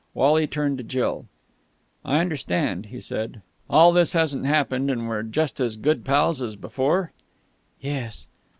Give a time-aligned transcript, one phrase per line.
[0.15, 1.27] Wally turned to Jill.
[2.03, 3.43] "I understand," he said.
[3.69, 7.11] "All this hasn't happened, and we're just as good pals as before?"
[7.79, 8.27] "Yes."